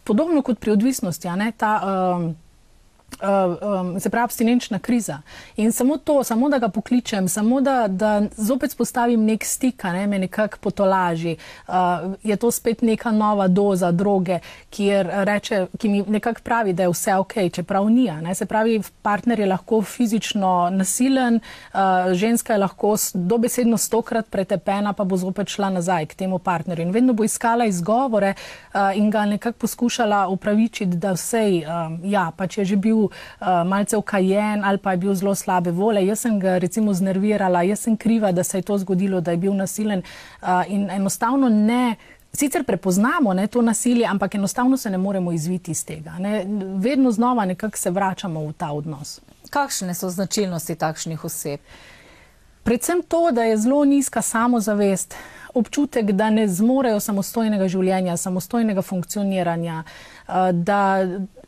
podobno 0.05 0.43
kot 0.43 0.59
pri 0.59 0.71
odvisnosti. 0.71 1.29
Ta, 1.57 1.81
uh, 1.85 2.33
um, 3.23 4.01
se 4.01 4.11
pravi, 4.11 4.25
abstinenčna 4.25 4.79
kriza. 4.79 5.19
In 5.57 5.73
samo 5.73 5.97
to, 5.97 6.25
samo 6.25 6.49
da 6.49 6.59
ga 6.59 6.69
pokličem, 6.69 7.29
samo 7.29 7.61
da, 7.61 7.89
da 7.89 8.23
zopet 8.37 8.71
spostavim 8.71 9.25
nek 9.25 9.45
stik, 9.45 9.85
ne, 9.85 10.07
me 10.07 10.19
nekako 10.19 10.59
potolaži, 10.61 11.37
uh, 11.69 11.75
je 12.23 12.37
to 12.37 12.51
spet 12.51 12.83
neka 12.83 13.11
nova 13.11 13.49
doza 13.49 13.91
droge, 13.93 14.39
reče, 15.25 15.67
ki 15.79 15.89
mi 15.89 16.05
nekako 16.09 16.41
pravi, 16.45 16.73
da 16.73 16.83
je 16.83 16.89
vse 16.89 17.15
ok, 17.15 17.35
čeprav 17.53 17.91
ni. 17.91 18.07
Se 18.35 18.47
pravi, 18.47 18.83
partner 19.03 19.41
je 19.41 19.47
lahko 19.47 19.83
fizično 19.83 20.71
nasilen, 20.71 21.41
uh, 21.73 21.81
ženska 22.13 22.53
je 22.53 22.59
lahko 22.59 22.97
dobesedno 23.15 23.77
stokrat 23.77 24.27
pretepena, 24.31 24.93
pa 24.93 25.05
bo 25.05 25.17
zopet 25.17 25.49
šla 25.49 25.71
nazaj 25.71 26.07
k 26.07 26.15
temu 26.15 26.39
partnerju. 26.39 26.87
In 26.87 26.93
vedno 26.93 27.13
bo 27.13 27.25
iskala 27.25 27.65
izgovore 27.65 28.35
uh, 28.35 28.81
in 28.95 29.11
ga 29.11 29.25
nekako 29.27 29.59
poskušala 29.59 30.29
upravičiti, 30.29 30.97
da 30.97 31.13
vsej, 31.13 31.65
uh, 31.65 31.99
ja, 32.05 32.31
pač 32.37 32.59
je 32.59 32.65
že 32.65 32.77
bil 32.77 33.06
bil 33.07 33.49
uh, 33.49 33.67
malce 33.67 33.97
okajen 33.97 34.65
ali 34.65 34.79
pa 34.79 34.91
je 34.91 34.97
bil 34.97 35.15
zelo 35.15 35.35
slabe 35.35 35.71
vole. 35.71 36.07
Jaz 36.07 36.21
sem 36.21 36.41
ga 36.41 36.59
recimo 36.59 36.95
znervirala, 36.95 37.63
jaz 37.63 37.81
sem 37.81 37.97
kriva, 37.97 38.33
da 38.33 38.45
se 38.45 38.59
je 38.59 38.63
to 38.63 38.79
zgodilo, 38.79 39.21
da 39.21 39.31
je 39.31 39.37
bil 39.37 39.55
nasilen 39.55 40.03
uh, 40.43 40.63
in 40.69 40.91
enostavno 40.91 41.49
ne. 41.49 41.97
Sicer 42.33 42.65
prepoznamo 42.65 43.33
ne, 43.35 43.47
to 43.47 43.63
nasilje, 43.63 44.07
ampak 44.07 44.35
enostavno 44.35 44.77
se 44.77 44.91
ne 44.91 44.99
moremo 44.99 45.33
izviti 45.33 45.71
iz 45.71 45.85
tega. 45.85 46.19
Ne. 46.19 46.45
Vedno 46.77 47.11
znova 47.11 47.45
nekako 47.45 47.79
se 47.79 47.91
vračamo 47.91 48.41
v 48.41 48.53
ta 48.53 48.73
odnos. 48.73 49.21
Kakšne 49.51 49.95
so 49.95 50.11
značilnosti 50.11 50.75
takšnih 50.75 51.25
oseb? 51.25 51.61
Predvsem 52.63 53.03
to, 53.09 53.31
da 53.33 53.45
je 53.45 53.57
zelo 53.57 53.85
nizka 53.85 54.23
samozavest, 54.23 55.15
občutek, 55.55 56.13
da 56.13 56.31
ne 56.31 56.49
zmorejo 56.49 57.01
samostojnega 57.01 57.69
življenja, 57.69 58.17
samostojnega 58.17 58.83
funkcioniranja, 58.83 59.83
eh, 59.83 60.53
da, 60.53 60.81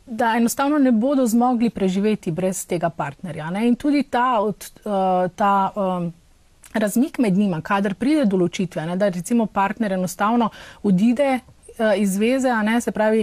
da 0.09 0.33
enostavno 0.37 0.77
ne 0.77 0.91
bodo 0.91 1.25
zmogli 1.27 1.69
preživeti 1.69 2.31
brez 2.31 2.65
tega 2.65 2.89
partnerja. 2.89 3.49
Ne? 3.49 3.67
In 3.67 3.75
tudi 3.75 4.03
ta, 4.03 4.39
od, 4.41 4.65
eh, 4.79 5.29
ta 5.35 5.71
um, 5.75 6.13
razmik 6.73 7.17
med 7.17 7.37
njima, 7.37 7.61
kadar 7.61 7.93
pride 7.93 8.25
do 8.25 8.37
ločitve, 8.37 8.85
ne? 8.85 8.95
da 8.95 9.09
recimo 9.09 9.45
partner 9.45 9.93
enostavno 9.93 10.49
odide. 10.83 11.39
Iz 11.97 12.13
zveze, 12.13 12.51
ne, 12.63 12.81
se 12.81 12.91
pravi, 12.91 13.21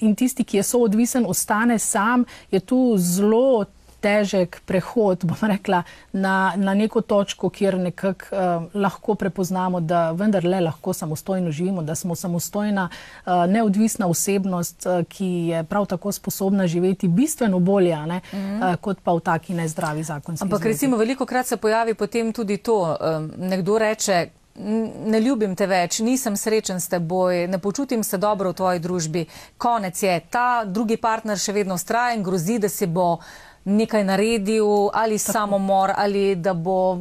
in 0.00 0.14
tisti, 0.16 0.44
ki 0.48 0.56
je 0.56 0.62
soodvisen, 0.62 1.26
ostane 1.28 1.76
sam, 1.78 2.24
je 2.50 2.60
tu 2.60 2.94
zelo 2.96 3.66
težek 4.02 4.60
prehod, 4.66 5.24
bom 5.28 5.38
rekla, 5.48 5.82
na, 6.12 6.52
na 6.56 6.74
neko 6.74 7.00
točko, 7.00 7.50
kjer 7.50 7.78
nekako 7.78 8.26
uh, 8.32 8.66
lahko 8.74 9.14
prepoznamo, 9.14 9.80
da 9.80 10.10
vendarle 10.16 10.60
lahko 10.60 10.92
samostojno 10.92 11.50
živimo, 11.50 11.82
da 11.82 11.94
smo 11.94 12.14
samostojna, 12.14 12.88
uh, 12.88 13.32
neodvisna 13.48 14.06
osebnost, 14.10 14.86
uh, 14.86 15.06
ki 15.08 15.30
je 15.52 15.64
prav 15.64 15.86
tako 15.86 16.12
sposobna 16.12 16.66
živeti 16.66 17.08
bistveno 17.08 17.58
bolje, 17.58 17.96
ne, 18.06 18.20
mm 18.32 18.36
-hmm. 18.36 18.70
uh, 18.72 18.76
kot 18.76 18.98
pa 19.04 19.12
v 19.12 19.20
taki 19.20 19.54
nezdravi 19.54 20.02
zakonski. 20.02 20.44
Ampak 20.44 20.60
zvezi. 20.60 20.74
recimo 20.74 20.96
veliko 20.96 21.26
krat 21.26 21.46
se 21.46 21.56
pojavi 21.56 21.94
potem 21.94 22.32
tudi 22.32 22.56
to, 22.56 22.96
um, 23.00 23.32
nekdo 23.38 23.78
reče, 23.78 24.28
ne 24.54 25.20
ljubim 25.20 25.54
te 25.56 25.66
več, 25.66 26.00
nisem 26.04 26.36
srečen 26.36 26.80
s 26.80 26.88
teboj, 26.92 27.46
ne 27.48 27.58
počutim 27.58 28.04
se 28.04 28.18
dobro 28.18 28.52
v 28.52 28.54
tvoji 28.54 28.82
družbi, 28.84 29.24
konec 29.58 30.02
je, 30.02 30.20
ta 30.30 30.64
drugi 30.64 30.96
partner 30.96 31.38
še 31.38 31.54
vedno 31.56 31.74
ustraja 31.74 32.16
in 32.16 32.22
grozi, 32.22 32.58
da 32.58 32.68
se 32.68 32.86
bo 32.86 33.18
nekaj 33.64 34.04
naredil 34.04 34.66
ali 34.92 35.18
Tako. 35.18 35.32
samomor 35.32 35.92
ali 35.96 36.34
da 36.34 36.54
bo 36.54 36.98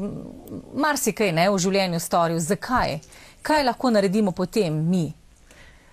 marsikaj 0.74 1.32
ne 1.32 1.50
v 1.50 1.58
življenju 1.58 2.00
storil. 2.00 2.40
Zakaj? 2.40 3.00
Kaj 3.42 3.64
lahko 3.64 3.90
naredimo 3.90 4.32
potem 4.32 4.74
mi? 4.90 5.12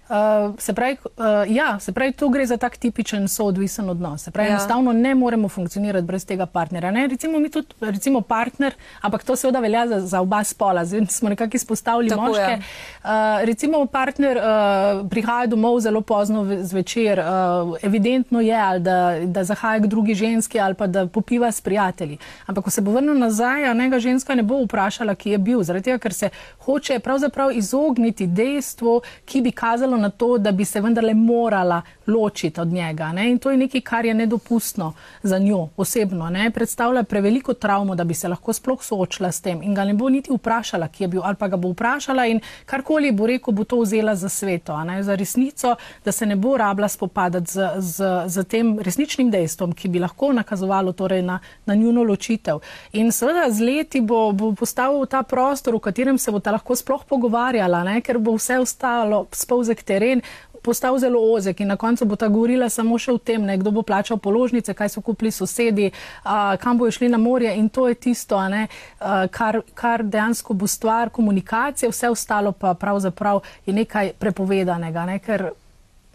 Uh, 0.09 0.55
se, 0.59 0.73
pravi, 0.73 0.97
uh, 1.05 1.25
ja, 1.49 1.79
se 1.81 1.93
pravi, 1.93 2.13
tu 2.13 2.29
gre 2.29 2.47
za 2.47 2.57
tak 2.57 2.77
tipičen 2.77 3.29
soodvisen 3.29 3.91
odnos. 3.91 4.23
Se 4.23 4.31
pravi, 4.31 4.49
ja. 4.49 4.53
enostavno 4.53 4.93
ne 4.93 5.15
moremo 5.15 5.49
funkcionirati 5.49 6.07
brez 6.07 6.25
tega 6.25 6.47
partnera. 6.47 6.91
Ne? 6.91 7.07
Recimo 7.07 7.39
mi 7.39 7.51
tudi, 7.51 7.67
recimo 7.81 8.21
partner, 8.21 8.75
ampak 9.01 9.25
to 9.25 9.37
seveda 9.37 9.61
velja 9.61 9.87
za, 9.89 10.01
za 10.01 10.21
oba 10.21 10.45
spola, 10.45 10.85
zdaj 10.85 11.07
smo 11.07 11.29
nekako 11.29 11.57
izpostavili 11.57 12.09
Tako 12.09 12.23
moške. 12.23 12.59
Uh, 13.05 13.11
recimo 13.43 13.87
partner 13.87 14.37
uh, 14.37 15.09
prihaja 15.11 15.47
domov 15.47 15.81
zelo 15.81 16.01
pozno 16.01 16.47
zvečer, 16.63 17.21
uh, 17.21 17.77
evidentno 17.83 18.41
je, 18.41 18.57
ali 18.57 18.81
da, 18.81 19.19
da 19.25 19.45
zahaja 19.45 19.81
k 19.81 19.87
drugi 19.87 20.15
ženski 20.15 20.61
ali 20.61 20.75
pa 20.75 20.87
da 20.87 21.07
popiva 21.07 21.53
s 21.53 21.61
prijatelji. 21.61 22.19
Ampak 22.47 22.65
ko 22.65 22.71
se 22.71 22.81
bo 22.81 22.91
vrnil 22.91 23.19
nazaj, 23.19 23.69
a 23.69 23.75
njega 23.75 23.99
ženska 23.99 24.35
ne 24.35 24.43
bo 24.43 24.63
vprašala, 24.65 25.15
ki 25.15 25.31
je 25.31 25.39
bil, 25.39 25.63
zaradi 25.63 25.85
tega, 25.85 25.99
ker 25.99 26.15
se 26.15 26.31
hoče 26.65 26.99
pravzaprav 26.99 27.53
izogniti 27.53 28.27
dejstvu, 28.27 29.01
ki 29.25 29.43
bi 29.43 29.53
kazalo 29.53 29.98
na 29.99 30.11
to, 30.11 30.39
da 30.39 30.53
bi 30.53 30.65
se 30.65 30.81
vendarle 30.81 31.15
morala 31.15 31.83
ločiti 32.07 32.61
od 32.61 32.69
njega. 32.69 33.13
Ne? 33.13 33.31
In 33.31 33.39
to 33.39 33.51
je 33.51 33.57
nekaj, 33.57 33.81
kar 33.81 34.05
je 34.05 34.15
nedopustno 34.15 34.93
za 35.23 35.39
njo 35.39 35.69
osebno. 35.77 36.31
Ne? 36.31 36.51
Predstavlja 36.51 37.03
preveliko 37.03 37.55
travmo, 37.55 37.95
da 37.95 38.05
bi 38.05 38.15
se 38.15 38.29
lahko 38.29 38.53
sploh 38.53 38.83
soočila 38.83 39.33
s 39.33 39.41
tem 39.41 39.63
in 39.63 39.75
ga 39.75 39.85
ne 39.85 39.95
bo 39.95 40.09
niti 40.09 40.33
vprašala, 40.33 40.89
kje 40.89 41.05
je 41.05 41.09
bil, 41.09 41.23
ali 41.25 41.37
pa 41.37 41.49
ga 41.49 41.57
bo 41.57 41.73
vprašala 41.73 42.27
in 42.27 42.41
karkoli 42.67 43.13
bo 43.13 43.27
rekel, 43.27 43.55
bo 43.55 43.65
to 43.65 43.81
vzela 43.81 44.15
za 44.15 44.29
sveto, 44.29 44.77
za 45.01 45.15
resnico, 45.15 45.77
da 46.05 46.13
se 46.13 46.27
ne 46.27 46.37
bo 46.37 46.57
rabila 46.57 46.89
spopadati 46.89 47.53
z, 47.53 47.71
z, 47.79 48.05
z 48.27 48.45
tem 48.45 48.79
resničnim 48.79 49.31
dejstvom, 49.31 49.73
ki 49.73 49.89
bi 49.89 49.99
lahko 49.99 50.33
nakazovalo 50.33 50.93
torej 50.93 51.23
na, 51.23 51.39
na 51.67 51.75
njuno 51.75 52.03
ločitev. 52.03 52.61
In 52.93 53.13
seveda 53.13 53.51
z 53.51 53.61
leti 53.61 54.01
bo, 54.01 54.33
bo 54.33 54.53
postavil 54.53 55.07
ta 55.07 55.23
prostor, 55.23 55.75
v 55.75 55.81
katerem 55.81 56.19
se 56.19 56.33
bo 56.33 56.41
ta 56.41 56.51
lahko 56.55 56.77
sploh 56.77 57.05
pogovarjala, 57.09 57.85
ne? 57.85 58.01
ker 58.01 58.19
bo 58.19 58.37
vse 58.37 58.59
ostalo 58.59 59.27
spolzek 59.33 59.83
teren 59.89 60.23
postal 60.63 60.99
zelo 60.99 61.21
ozek 61.33 61.61
in 61.61 61.69
na 61.69 61.77
koncu 61.77 62.05
bo 62.05 62.17
ta 62.17 62.29
govorila 62.29 62.69
samo 62.69 62.99
še 62.99 63.13
o 63.13 63.19
tem, 63.19 63.45
ne, 63.47 63.57
kdo 63.59 63.71
bo 63.71 63.83
plačal 63.87 64.19
položnice, 64.23 64.75
kaj 64.75 64.93
so 64.93 65.03
kupili 65.05 65.31
sosedi, 65.33 65.91
a, 66.25 66.57
kam 66.61 66.79
bojo 66.79 66.93
šli 66.99 67.09
na 67.09 67.19
morje 67.19 67.55
in 67.57 67.69
to 67.69 67.89
je 67.89 67.95
tisto, 67.95 68.41
ne, 68.49 68.67
a, 68.99 69.27
kar, 69.33 69.63
kar 69.75 70.05
dejansko 70.05 70.55
bo 70.55 70.67
stvar 70.67 71.13
komunikacije, 71.15 71.91
vse 71.93 72.11
ostalo 72.11 72.53
pa 72.53 72.75
pravzaprav 72.75 73.41
je 73.67 73.75
nekaj 73.75 74.13
prepovedanega, 74.19 75.07
ne, 75.07 75.19
ker 75.25 75.51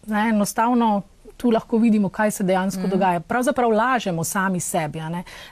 ne, 0.07 0.29
enostavno 0.29 1.01
tu 1.37 1.51
lahko 1.51 1.77
vidimo, 1.77 2.09
kaj 2.09 2.31
se 2.31 2.43
dejansko 2.43 2.81
mm. 2.81 2.89
dogaja. 2.89 3.19
Pravzaprav 3.19 3.71
lažemo 3.71 4.23
sami 4.23 4.59
sebi, 4.59 5.01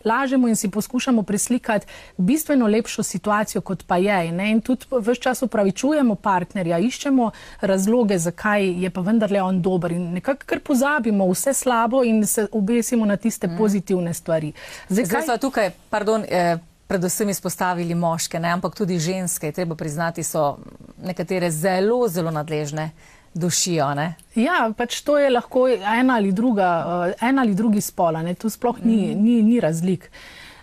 lažemo 0.05 0.47
in 0.47 0.55
si 0.55 0.69
poskušamo 0.71 1.23
preslikati 1.23 1.87
bistveno 2.17 2.67
lepšo 2.67 3.03
situacijo, 3.03 3.61
kot 3.61 3.83
pa 3.87 3.97
je. 3.97 4.31
Ne? 4.31 4.51
In 4.51 4.61
tudi 4.61 4.85
vse 4.91 5.15
čas 5.21 5.43
upravičujemo 5.43 6.15
partnerja, 6.15 6.79
iščemo 6.79 7.31
razloge, 7.61 8.17
zakaj 8.17 8.83
je 8.83 8.89
pa 8.89 9.01
vendarle 9.01 9.41
on 9.41 9.61
dober 9.61 9.91
in 9.91 10.11
nekako 10.13 10.45
kar 10.45 10.59
pozabimo 10.59 11.27
vse 11.31 11.53
slabo 11.53 12.03
in 12.03 12.25
se 12.27 12.47
obesimo 12.51 13.05
na 13.05 13.17
tiste 13.17 13.47
mm. 13.47 13.57
pozitivne 13.57 14.13
stvari. 14.13 14.53
Zdaj, 14.89 15.05
Zdaj 15.05 15.25
kaj... 15.25 15.37
tukaj, 15.37 15.71
pardon, 15.89 16.25
eh, 16.29 16.57
predvsem 16.87 17.29
izpostavili 17.29 17.95
moške, 17.95 18.39
ne? 18.39 18.49
ampak 18.49 18.75
tudi 18.75 18.99
ženske, 18.99 19.51
treba 19.51 19.75
priznati, 19.75 20.23
so 20.23 20.57
nekatere 21.03 21.51
zelo, 21.51 22.07
zelo 22.07 22.31
nadležne 22.31 22.91
dušijo. 23.33 23.93
Ne? 23.95 24.13
Ja, 24.35 24.71
pač 24.77 25.01
to 25.01 25.17
je 25.19 25.29
lahko 25.29 25.67
ena 25.69 26.15
ali 26.15 26.31
druga, 26.31 26.69
uh, 26.85 27.27
ena 27.29 27.41
ali 27.41 27.55
drugi 27.55 27.81
spola, 27.81 28.23
ne? 28.23 28.35
tu 28.35 28.49
sploh 28.49 28.83
ni, 28.83 29.15
mm. 29.15 29.23
ni, 29.23 29.41
ni 29.43 29.59
razlik. 29.59 30.09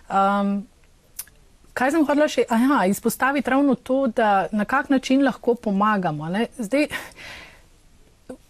Um, 0.09 0.67
kaj 1.73 1.95
sem 1.95 2.05
hodila 2.05 2.27
še? 2.29 2.45
Aha, 2.49 2.85
izpostaviti 2.91 3.49
ravno 3.49 3.75
to, 3.75 4.07
da 4.07 4.47
na 4.51 4.65
kak 4.65 4.89
način 4.89 5.23
lahko 5.25 5.55
pomagamo. 5.55 6.29
Ne? 6.29 6.47
Zdaj, 6.57 6.87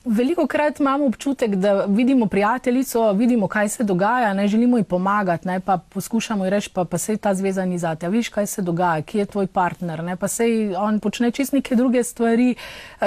Veliko 0.10 0.48
krat 0.48 0.80
imamo 0.80 1.06
občutek, 1.06 1.56
da 1.56 1.86
vidimo 1.86 2.26
prijateljico, 2.26 3.12
vidimo, 3.12 3.48
kaj 3.48 3.70
se 3.70 3.84
dogaja, 3.84 4.34
ne 4.34 4.48
želimo 4.48 4.78
ji 4.78 4.84
pomagati, 4.84 5.48
ne, 5.48 5.60
pa 5.60 5.78
poskušamo 5.78 6.46
ji 6.46 6.50
reči, 6.50 6.70
pa, 6.74 6.86
pa 6.86 6.98
se 6.98 7.18
ta 7.18 7.34
zveza 7.34 7.66
ni 7.66 7.78
zate. 7.78 8.10
Viš, 8.10 8.30
kaj 8.30 8.48
se 8.48 8.62
dogaja, 8.62 9.02
kje 9.02 9.20
je 9.20 9.26
tvoj 9.26 9.48
partner, 9.48 10.04
ne, 10.04 10.16
pa 10.16 10.28
se 10.28 10.46
on 10.78 11.00
počne 11.00 11.32
čist 11.32 11.54
neke 11.54 11.76
druge 11.76 12.04
stvari, 12.04 12.56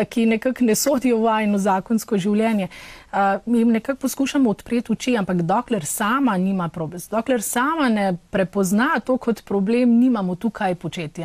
ki 0.08 0.26
nekako 0.26 0.64
ne 0.64 0.74
sodijo 0.74 1.18
v 1.18 1.24
vajno 1.24 1.58
zakonsko 1.58 2.18
življenje. 2.18 2.68
Uh, 3.12 3.56
jim 3.58 3.68
nekako 3.68 3.98
poskušamo 4.00 4.50
odpreti 4.50 4.92
oči, 4.92 5.16
ampak 5.16 5.42
dokler 5.42 5.84
sama 5.84 6.36
nima 6.36 6.68
problema, 6.68 7.02
dokler 7.10 7.42
sama 7.42 7.88
ne 7.88 8.16
prepozna 8.30 9.00
to 9.04 9.16
kot 9.16 9.44
problem, 9.44 9.98
nimamo 9.98 10.34
tukaj 10.34 10.74
početi. 10.74 11.22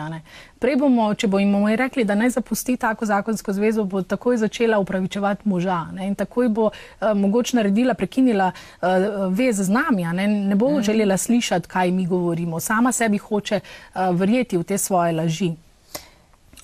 Prej 0.59 0.75
bomo, 0.75 1.13
če 1.13 1.27
bomo 1.27 1.63
rekli, 1.75 2.03
da 2.03 2.15
naj 2.15 2.29
zapusti 2.37 2.77
tako 2.77 3.05
zakonsko 3.05 3.53
zvezo, 3.53 3.83
bo 3.83 4.01
takoj 4.01 4.37
začela 4.37 4.79
upravičevati 4.79 5.49
moža 5.49 5.85
ne? 5.93 6.07
in 6.07 6.15
takoj 6.15 6.49
bo 6.49 6.69
uh, 6.69 7.11
mogoče 7.15 7.57
naredila, 7.57 7.93
prekinila 7.93 8.51
uh, 8.51 8.89
vez 9.29 9.61
z 9.61 9.69
nami, 9.69 10.05
ne, 10.13 10.27
ne 10.27 10.55
bo 10.55 10.71
mm. 10.71 10.83
želela 10.83 11.17
slišati, 11.17 11.67
kaj 11.67 11.91
mi 11.91 12.05
govorimo, 12.05 12.59
sama 12.59 12.91
sebi 12.91 13.17
hoče 13.17 13.59
uh, 13.59 14.01
verjeti 14.17 14.57
v 14.57 14.63
te 14.63 14.77
svoje 14.77 15.13
laži. 15.13 15.51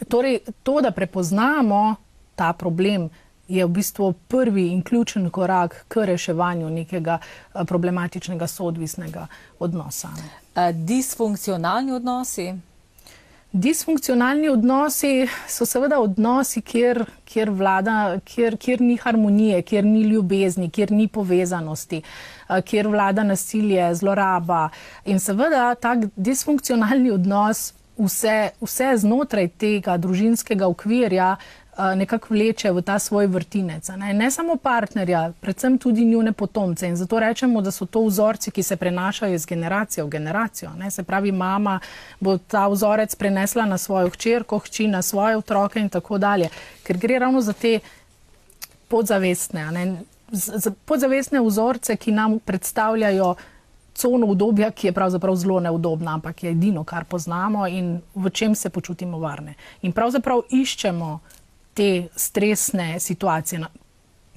Torej, 0.10 0.40
to, 0.64 0.82
da 0.82 0.92
prepoznamo 0.92 1.96
ta 2.36 2.54
problem, 2.54 3.10
je 3.48 3.66
v 3.66 3.70
bistvu 3.70 4.14
prvi 4.28 4.68
in 4.68 4.82
ključen 4.82 5.30
korak 5.30 5.86
k 5.88 6.06
reševanju 6.06 6.70
nekega 6.70 7.18
problematičnega 7.54 8.48
soodvisnega 8.48 9.28
odnosa. 9.60 10.10
Eh, 10.56 10.72
disfunkcionalni 10.74 11.92
odnosi? 11.92 12.54
Disfunkcionalni 13.54 14.48
odnosi 14.50 15.28
so 15.48 15.66
seveda 15.70 16.00
odnosi, 16.02 16.64
kjer, 16.66 17.04
kjer, 17.30 17.52
vlada, 17.54 17.98
kjer, 18.26 18.56
kjer 18.58 18.82
ni 18.82 18.96
harmonije, 18.98 19.60
kjer 19.62 19.86
ni 19.86 20.02
ljubezni, 20.10 20.72
kjer 20.74 20.92
ni 20.92 21.06
povezanosti, 21.08 22.00
eh, 22.02 22.62
kjer 22.66 22.90
vlada 22.90 23.24
nasilje, 23.24 23.92
zloraba. 23.96 24.70
In 25.06 25.20
seveda 25.20 25.76
tak 25.76 26.08
disfunkcionalni 26.16 27.12
odnos 27.14 27.76
vse, 27.98 28.56
vse 28.62 28.90
znotraj 28.98 29.52
tega 29.62 30.00
družinskega 30.02 30.68
okvirja 30.68 31.36
nekako 31.96 32.28
vleče 32.34 32.72
v 32.72 32.82
ta 32.82 33.00
svoj 33.00 33.28
vrtinec. 33.28 33.88
Ne? 33.98 34.14
ne 34.14 34.32
samo 34.32 34.56
partnerja, 34.56 35.32
predvsem 35.42 35.78
tudi 35.78 36.06
njune 36.06 36.32
potomce. 36.34 36.88
In 36.88 36.96
zato 36.96 37.20
rečemo, 37.20 37.62
da 37.62 37.72
so 37.72 37.86
to 37.86 38.06
vzorci, 38.06 38.52
ki 38.52 38.64
se 38.64 38.76
prenašajo 38.76 39.34
iz 39.34 39.46
generacije 39.46 40.04
v 40.04 40.08
generacijo. 40.08 40.72
Ne? 40.78 40.92
Se 40.92 41.04
pravi, 41.04 41.32
mama 41.32 41.80
bo 42.20 42.38
ta 42.38 42.68
vzorec 42.68 43.16
prenesla 43.16 43.66
na 43.66 43.78
svojo 43.78 44.10
hčerko, 44.10 44.60
hči 44.60 44.88
na 44.88 45.02
svoje 45.02 45.38
otroke 45.38 45.80
in 45.80 45.90
tako 45.90 46.18
dalje. 46.18 46.50
Ker 46.84 46.98
gre 46.98 47.20
ravno 47.20 47.42
za 47.42 47.54
te 47.54 47.80
podzavestne. 48.88 49.98
podzavestne 50.86 51.42
vzorce, 51.42 51.96
ki 51.96 52.12
nam 52.12 52.40
predstavljajo 52.40 53.36
cono 53.94 54.28
obdobja, 54.28 54.72
ki 54.72 54.88
je 54.88 54.94
pravzaprav 54.94 55.36
zelo 55.36 55.60
neudobna, 55.60 56.14
ampak 56.14 56.44
je 56.44 56.52
edino, 56.52 56.84
kar 56.84 57.06
poznamo 57.06 57.68
in 57.68 58.02
v 58.16 58.30
čem 58.30 58.56
se 58.56 58.70
počutimo 58.70 59.20
varne. 59.20 59.54
In 59.82 59.92
pravzaprav 59.92 60.42
iščemo 60.50 61.20
te 61.74 62.08
stresne 62.16 63.00
situacije. 63.00 63.66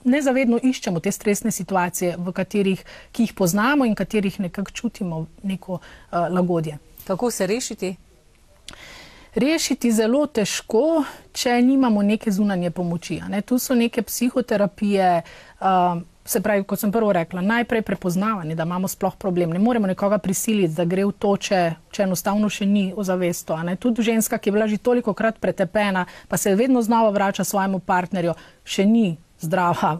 Nezavedno 0.04 0.58
iščemo 0.62 1.00
te 1.00 1.12
stresne 1.12 1.50
situacije, 1.50 2.14
v 2.18 2.32
katerih 2.32 2.84
jih 3.18 3.32
poznamo 3.32 3.84
in 3.84 3.94
katerih 3.94 4.40
nekako 4.40 4.70
čutimo 4.70 5.26
neko 5.42 5.72
uh, 5.72 5.80
lagodje. 6.30 6.78
Kako 7.06 7.30
se 7.30 7.46
rešiti? 7.46 7.96
Rešiti 9.34 9.92
zelo 9.92 10.26
težko, 10.26 11.04
če 11.32 11.62
nimamo 11.62 12.02
neke 12.02 12.30
zunanje 12.30 12.70
pomoči. 12.70 13.20
Ne? 13.28 13.42
Tu 13.42 13.58
so 13.58 13.74
neke 13.74 14.02
psihoterapije. 14.02 15.22
Uh, 15.60 16.02
se 16.26 16.40
pravi, 16.42 16.64
kot 16.64 16.80
sem 16.80 16.92
prvo 16.92 17.12
rekla, 17.12 17.40
najprej 17.40 17.82
prepoznavanje, 17.82 18.54
da 18.54 18.62
imamo 18.62 18.88
sploh 18.88 19.16
problem. 19.18 19.50
Ne 19.50 19.58
moremo 19.58 19.86
nekoga 19.86 20.18
prisiliti, 20.18 20.74
da 20.74 20.84
gre 20.84 21.04
v 21.06 21.12
to, 21.18 21.36
če, 21.36 21.60
če 21.90 22.02
enostavno 22.02 22.50
še 22.50 22.66
ni 22.66 22.90
ozavesto. 22.96 23.58
Tudi 23.80 24.02
ženska, 24.02 24.38
ki 24.38 24.50
je 24.50 24.52
bila 24.52 24.66
že 24.66 24.78
toliko 24.78 25.14
krat 25.14 25.38
pretepena, 25.40 26.06
pa 26.28 26.36
se 26.36 26.54
vedno 26.54 26.82
znova 26.82 27.10
vrača 27.10 27.44
svojemu 27.44 27.78
partnerju, 27.78 28.34
še 28.64 28.86
ni 28.86 29.16
zdrava, 29.40 29.98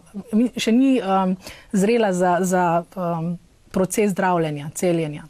še 0.57 0.71
ni 0.71 0.97
um, 0.99 1.35
zrela 1.71 2.13
za, 2.13 2.37
za 2.41 2.83
um, 2.95 3.37
proces 3.71 4.11
zdravljenja, 4.11 4.69
celjenja. 4.75 5.27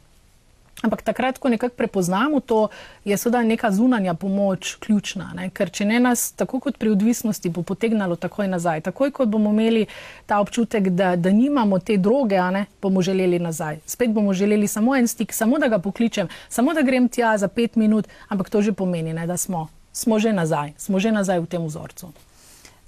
Ampak 0.82 1.02
takrat, 1.02 1.38
ko 1.38 1.48
nekako 1.48 1.74
prepoznamo 1.74 2.40
to, 2.40 2.68
je 3.04 3.16
seveda 3.16 3.42
neka 3.42 3.70
zunanja 3.70 4.14
pomoč 4.14 4.76
ključna. 4.78 5.32
Ne? 5.34 5.48
Ker 5.50 5.70
če 5.74 5.84
ne 5.84 5.98
nas, 6.00 6.30
tako 6.38 6.60
kot 6.62 6.78
pri 6.78 6.92
odvisnosti, 6.94 7.50
bo 7.50 7.64
potegnalo 7.66 8.16
takoj 8.16 8.46
nazaj. 8.48 8.84
Takoj, 8.86 9.10
ko 9.10 9.26
bomo 9.26 9.50
imeli 9.50 9.86
ta 10.26 10.38
občutek, 10.38 10.88
da, 10.94 11.16
da 11.16 11.32
nimamo 11.34 11.80
te 11.82 11.96
droge, 11.96 12.38
ne, 12.54 12.66
bomo 12.82 13.02
želeli 13.02 13.42
nazaj. 13.42 13.80
Spet 13.86 14.14
bomo 14.14 14.32
želeli 14.32 14.68
samo 14.70 14.94
en 14.96 15.08
stik, 15.08 15.34
samo 15.34 15.58
da 15.58 15.68
ga 15.68 15.78
pokličem, 15.82 16.28
samo 16.48 16.74
da 16.74 16.82
grem 16.82 17.08
tja 17.08 17.34
za 17.38 17.48
pet 17.48 17.76
minut, 17.76 18.06
ampak 18.28 18.50
to 18.50 18.62
že 18.62 18.72
pomeni, 18.72 19.12
ne, 19.12 19.26
da 19.26 19.36
smo, 19.36 19.66
smo 19.92 20.18
že 20.18 20.32
nazaj, 20.32 20.72
smo 20.78 21.00
že 21.02 21.10
nazaj 21.12 21.40
v 21.40 21.46
tem 21.46 21.66
vzorcu. 21.66 22.12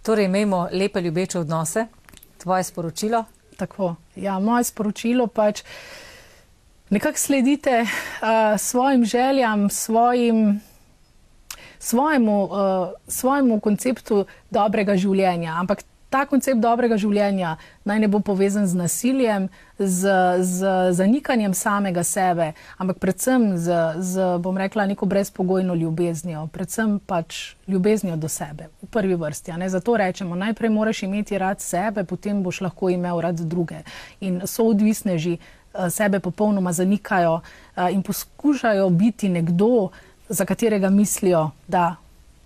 Torej, 0.03 0.31
imejmo 0.31 0.69
lepe 0.73 1.01
ljubeče 1.01 1.39
odnose. 1.39 1.87
Tvoje 2.39 2.65
sporočilo? 2.65 3.25
Tako. 3.57 3.95
Ja, 4.17 4.39
moje 4.39 4.65
sporočilo 4.65 5.27
pač 5.27 5.63
nekako 6.91 7.19
sledite 7.19 7.81
uh, 7.83 7.89
svojim 8.59 9.05
željam, 9.05 9.71
svojim, 9.71 10.61
svojemu, 11.79 12.45
uh, 12.45 12.51
svojemu 13.09 13.61
konceptu 13.61 14.25
dobrega 14.51 14.97
življenja. 14.97 15.55
Ampak 15.59 15.83
ta 16.11 16.25
koncept 16.27 16.59
dobrega 16.59 16.97
življenja 16.99 17.55
naj 17.87 18.01
ne 18.03 18.09
bo 18.11 18.19
povezan 18.21 18.67
z 18.67 18.75
nasiljem, 18.75 19.47
z, 19.79 20.11
z 20.43 20.73
zanikanjem 20.99 21.55
samega 21.55 22.03
sebe, 22.05 22.51
ampak 22.83 22.99
predvsem 22.99 23.55
z, 23.55 23.79
z, 24.03 24.27
bom 24.43 24.59
rekla, 24.59 24.89
neko 24.91 25.07
brezpogojno 25.07 25.75
ljubeznijo, 25.79 26.49
predvsem 26.53 26.99
pač 27.07 27.55
ljubeznijo 27.71 28.19
do 28.19 28.29
sebe 28.29 28.69
v 28.83 28.91
prvi 28.91 29.15
vrsti. 29.15 29.55
Zato 29.71 29.97
rečemo, 29.97 30.35
najprej 30.35 30.75
moraš 30.75 31.05
imeti 31.07 31.39
rad 31.39 31.63
sebe, 31.63 32.05
potem 32.05 32.43
boš 32.43 32.61
lahko 32.67 32.91
imel 32.91 33.23
rad 33.23 33.41
druge. 33.47 33.85
In 34.21 34.43
so 34.51 34.67
odvisneži. 34.67 35.39
Eh, 35.39 35.60
sebe 35.91 36.21
popolnoma 36.21 36.73
zanikajo 36.73 37.41
eh, 37.77 37.93
in 37.93 38.03
poskušajo 38.03 38.91
biti 38.91 39.29
nekdo, 39.29 39.89
za 40.29 40.45
katerega 40.45 40.91
mislijo, 40.91 41.51
da 41.69 41.97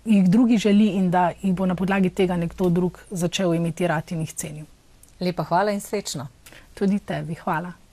jih 0.05 0.29
drugi 0.29 0.57
želi 0.57 0.87
in 0.87 1.11
da 1.11 1.31
jih 1.41 1.53
bo 1.53 1.65
na 1.65 1.75
podlagi 1.75 2.09
tega 2.09 2.37
nekdo 2.37 2.69
drug 2.69 2.99
začel 3.11 3.53
imeti 3.53 3.87
rad 3.87 4.11
in 4.11 4.19
jih 4.19 4.33
cenil. 4.33 4.65
Lepa 5.19 5.43
hvala 5.43 5.71
in 5.71 5.81
srečno. 5.81 6.27
Tudi 6.73 6.99
tebi 6.99 7.33
hvala. 7.33 7.84